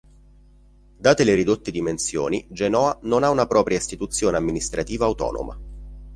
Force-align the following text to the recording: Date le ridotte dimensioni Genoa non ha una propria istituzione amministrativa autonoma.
Date 0.97 1.23
le 1.23 1.35
ridotte 1.35 1.69
dimensioni 1.69 2.47
Genoa 2.49 2.97
non 3.03 3.21
ha 3.21 3.29
una 3.29 3.45
propria 3.45 3.77
istituzione 3.77 4.35
amministrativa 4.35 5.05
autonoma. 5.05 5.55